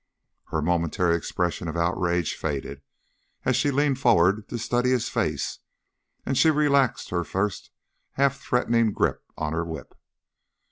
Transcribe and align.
Her 0.45 0.63
momentary 0.63 1.15
expression 1.15 1.67
of 1.67 1.77
outrage 1.77 2.33
faded 2.35 2.81
as 3.45 3.55
she 3.55 3.69
leaned 3.69 3.99
forward 3.99 4.49
to 4.49 4.57
study 4.57 4.89
his 4.89 5.09
face, 5.09 5.59
and 6.25 6.35
she 6.35 6.49
relaxed 6.49 7.11
her 7.11 7.23
first 7.23 7.69
half 8.13 8.41
threatening 8.41 8.93
grip 8.93 9.21
on 9.37 9.53
her 9.53 9.63
whip. 9.63 9.93